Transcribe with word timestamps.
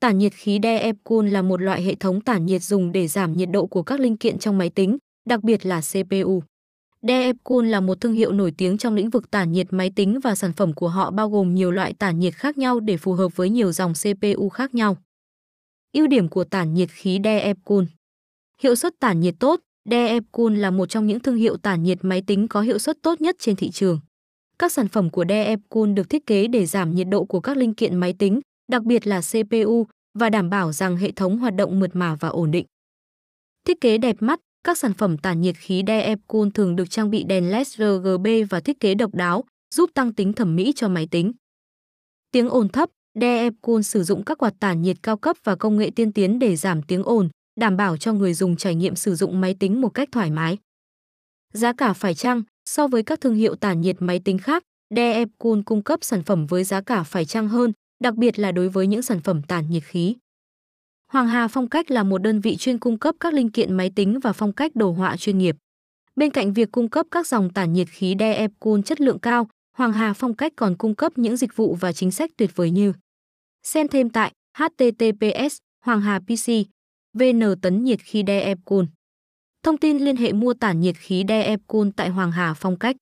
Tản 0.00 0.18
nhiệt 0.18 0.32
khí 0.32 0.58
DF 0.58 0.94
Cool 1.04 1.28
là 1.28 1.42
một 1.42 1.60
loại 1.60 1.82
hệ 1.82 1.94
thống 1.94 2.20
tản 2.20 2.46
nhiệt 2.46 2.62
dùng 2.62 2.92
để 2.92 3.08
giảm 3.08 3.32
nhiệt 3.32 3.48
độ 3.52 3.66
của 3.66 3.82
các 3.82 4.00
linh 4.00 4.16
kiện 4.16 4.38
trong 4.38 4.58
máy 4.58 4.70
tính, 4.70 4.98
đặc 5.28 5.42
biệt 5.42 5.66
là 5.66 5.80
CPU. 5.80 6.42
DF 7.02 7.34
Cool 7.44 7.66
là 7.66 7.80
một 7.80 8.00
thương 8.00 8.12
hiệu 8.12 8.32
nổi 8.32 8.52
tiếng 8.58 8.78
trong 8.78 8.94
lĩnh 8.94 9.10
vực 9.10 9.30
tản 9.30 9.52
nhiệt 9.52 9.66
máy 9.70 9.90
tính 9.96 10.20
và 10.22 10.34
sản 10.34 10.52
phẩm 10.52 10.72
của 10.72 10.88
họ 10.88 11.10
bao 11.10 11.30
gồm 11.30 11.54
nhiều 11.54 11.70
loại 11.70 11.94
tản 11.94 12.18
nhiệt 12.18 12.34
khác 12.34 12.58
nhau 12.58 12.80
để 12.80 12.96
phù 12.96 13.12
hợp 13.12 13.36
với 13.36 13.50
nhiều 13.50 13.72
dòng 13.72 13.92
CPU 13.94 14.48
khác 14.48 14.74
nhau. 14.74 14.96
Ưu 15.92 16.06
điểm 16.06 16.28
của 16.28 16.44
tản 16.44 16.74
nhiệt 16.74 16.90
khí 16.90 17.18
DF 17.18 17.54
Cool 17.64 17.84
Hiệu 18.62 18.74
suất 18.74 18.94
tản 19.00 19.20
nhiệt 19.20 19.34
tốt, 19.38 19.60
DF 19.88 20.22
Cool 20.32 20.56
là 20.56 20.70
một 20.70 20.86
trong 20.86 21.06
những 21.06 21.20
thương 21.20 21.36
hiệu 21.36 21.56
tản 21.56 21.82
nhiệt 21.82 21.98
máy 22.02 22.22
tính 22.26 22.48
có 22.48 22.60
hiệu 22.60 22.78
suất 22.78 22.98
tốt 23.02 23.20
nhất 23.20 23.36
trên 23.38 23.56
thị 23.56 23.70
trường. 23.70 24.00
Các 24.58 24.72
sản 24.72 24.88
phẩm 24.88 25.10
của 25.10 25.24
DF 25.24 25.58
Cool 25.68 25.92
được 25.92 26.10
thiết 26.10 26.26
kế 26.26 26.46
để 26.46 26.66
giảm 26.66 26.94
nhiệt 26.94 27.06
độ 27.10 27.24
của 27.24 27.40
các 27.40 27.56
linh 27.56 27.74
kiện 27.74 27.96
máy 27.96 28.12
tính, 28.18 28.40
đặc 28.70 28.82
biệt 28.82 29.06
là 29.06 29.20
CPU, 29.20 29.86
và 30.18 30.30
đảm 30.30 30.50
bảo 30.50 30.72
rằng 30.72 30.96
hệ 30.96 31.12
thống 31.12 31.38
hoạt 31.38 31.54
động 31.56 31.80
mượt 31.80 31.90
mà 31.92 32.14
và 32.20 32.28
ổn 32.28 32.50
định. 32.50 32.66
Thiết 33.66 33.80
kế 33.80 33.98
đẹp 33.98 34.16
mắt, 34.20 34.40
các 34.64 34.78
sản 34.78 34.92
phẩm 34.94 35.18
tản 35.18 35.40
nhiệt 35.40 35.56
khí 35.56 35.82
DF 35.82 36.50
thường 36.50 36.76
được 36.76 36.90
trang 36.90 37.10
bị 37.10 37.24
đèn 37.24 37.50
LED 37.50 37.66
RGB 37.66 38.26
và 38.50 38.60
thiết 38.60 38.80
kế 38.80 38.94
độc 38.94 39.14
đáo, 39.14 39.44
giúp 39.74 39.90
tăng 39.94 40.14
tính 40.14 40.32
thẩm 40.32 40.56
mỹ 40.56 40.72
cho 40.76 40.88
máy 40.88 41.08
tính. 41.10 41.32
Tiếng 42.30 42.48
ồn 42.48 42.68
thấp, 42.68 42.90
DF 43.14 43.82
sử 43.82 44.02
dụng 44.02 44.24
các 44.24 44.38
quạt 44.38 44.54
tản 44.60 44.82
nhiệt 44.82 44.96
cao 45.02 45.16
cấp 45.16 45.36
và 45.44 45.56
công 45.56 45.76
nghệ 45.76 45.90
tiên 45.96 46.12
tiến 46.12 46.38
để 46.38 46.56
giảm 46.56 46.82
tiếng 46.82 47.02
ồn, 47.02 47.28
đảm 47.60 47.76
bảo 47.76 47.96
cho 47.96 48.12
người 48.12 48.34
dùng 48.34 48.56
trải 48.56 48.74
nghiệm 48.74 48.96
sử 48.96 49.14
dụng 49.14 49.40
máy 49.40 49.54
tính 49.60 49.80
một 49.80 49.88
cách 49.88 50.08
thoải 50.12 50.30
mái. 50.30 50.58
Giá 51.52 51.72
cả 51.72 51.92
phải 51.92 52.14
chăng, 52.14 52.42
so 52.68 52.88
với 52.88 53.02
các 53.02 53.20
thương 53.20 53.34
hiệu 53.34 53.54
tản 53.54 53.80
nhiệt 53.80 53.96
máy 53.98 54.20
tính 54.24 54.38
khác, 54.38 54.62
DF 54.94 55.26
cung 55.64 55.82
cấp 55.82 55.98
sản 56.02 56.22
phẩm 56.22 56.46
với 56.46 56.64
giá 56.64 56.80
cả 56.80 57.02
phải 57.02 57.24
chăng 57.24 57.48
hơn, 57.48 57.72
đặc 58.00 58.14
biệt 58.14 58.38
là 58.38 58.52
đối 58.52 58.68
với 58.68 58.86
những 58.86 59.02
sản 59.02 59.20
phẩm 59.20 59.42
tản 59.42 59.70
nhiệt 59.70 59.82
khí. 59.82 60.16
Hoàng 61.12 61.28
Hà 61.28 61.48
Phong 61.48 61.68
cách 61.68 61.90
là 61.90 62.02
một 62.02 62.18
đơn 62.18 62.40
vị 62.40 62.56
chuyên 62.56 62.78
cung 62.78 62.98
cấp 62.98 63.14
các 63.20 63.34
linh 63.34 63.50
kiện 63.50 63.76
máy 63.76 63.90
tính 63.96 64.20
và 64.20 64.32
phong 64.32 64.52
cách 64.52 64.76
đồ 64.76 64.92
họa 64.92 65.16
chuyên 65.16 65.38
nghiệp. 65.38 65.56
Bên 66.16 66.30
cạnh 66.30 66.52
việc 66.52 66.72
cung 66.72 66.88
cấp 66.88 67.06
các 67.10 67.26
dòng 67.26 67.52
tản 67.52 67.72
nhiệt 67.72 67.88
khí 67.90 68.14
DF 68.14 68.48
Cool 68.58 68.80
chất 68.84 69.00
lượng 69.00 69.18
cao, 69.18 69.48
Hoàng 69.76 69.92
Hà 69.92 70.12
Phong 70.12 70.36
cách 70.36 70.52
còn 70.56 70.76
cung 70.76 70.94
cấp 70.94 71.18
những 71.18 71.36
dịch 71.36 71.56
vụ 71.56 71.74
và 71.74 71.92
chính 71.92 72.10
sách 72.10 72.30
tuyệt 72.36 72.50
vời 72.54 72.70
như 72.70 72.92
Xem 73.62 73.88
thêm 73.88 74.10
tại 74.10 74.32
https 74.58 75.58
Hoàng 75.84 76.00
Hà 76.00 76.20
PC 76.20 76.52
VN 77.18 77.40
tấn 77.62 77.84
nhiệt 77.84 78.00
khí 78.00 78.22
DF 78.22 78.56
Cool. 78.64 78.84
Thông 79.62 79.78
tin 79.78 79.98
liên 79.98 80.16
hệ 80.16 80.32
mua 80.32 80.54
tản 80.54 80.80
nhiệt 80.80 80.96
khí 80.96 81.24
DF 81.24 81.58
Cool 81.66 81.88
tại 81.96 82.08
Hoàng 82.08 82.32
Hà 82.32 82.54
Phong 82.54 82.78
cách. 82.78 82.96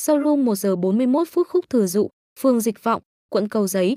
Showroom 0.00 0.44
1 0.44 0.54
giờ 0.54 0.76
41 0.76 1.28
phút 1.28 1.48
khúc 1.48 1.70
thừa 1.70 1.86
dụ, 1.86 2.08
phường 2.40 2.60
Dịch 2.60 2.84
Vọng, 2.84 3.02
quận 3.28 3.48
Cầu 3.48 3.66
Giấy, 3.66 3.96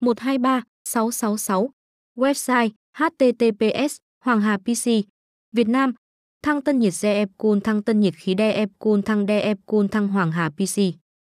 123 0.00 0.62
666. 0.84 1.70
Website 2.16 2.70
https 2.98 3.96
Hoàng 4.24 4.40
Hà 4.40 4.58
PC, 4.58 4.86
Việt 5.52 5.68
Nam, 5.68 5.94
Thăng 6.42 6.62
tân 6.62 6.78
nhiệt 6.78 6.92
DF 6.92 7.26
Cool 7.38 7.58
thăng 7.64 7.82
tân 7.82 8.00
nhiệt 8.00 8.14
khí 8.16 8.34
DF 8.34 8.66
Cool 8.78 9.00
thăng 9.02 9.26
DF 9.26 9.56
Cool 9.66 9.86
thăng 9.86 10.08
Hoàng 10.08 10.32
Hà 10.32 10.50
PC 10.50 10.78